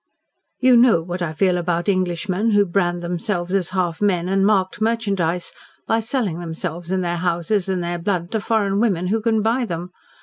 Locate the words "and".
4.27-4.43, 6.89-7.03, 7.69-7.83